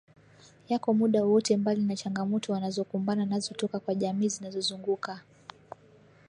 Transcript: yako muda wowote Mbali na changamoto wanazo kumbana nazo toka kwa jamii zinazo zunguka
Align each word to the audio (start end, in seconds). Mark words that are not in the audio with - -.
yako 0.69 0.93
muda 0.93 1.23
wowote 1.23 1.57
Mbali 1.57 1.81
na 1.81 1.95
changamoto 1.95 2.53
wanazo 2.53 2.83
kumbana 2.83 3.25
nazo 3.25 3.53
toka 3.53 3.79
kwa 3.79 3.95
jamii 3.95 4.29
zinazo 4.29 4.61
zunguka 4.61 5.21